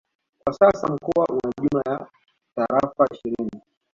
Kwa 0.43 0.53
sasa 0.53 0.87
mkoa 0.87 1.25
una 1.33 1.51
jumla 1.57 1.81
ya 1.85 2.07
Tarafa 2.55 3.07
ishirini 3.13 3.61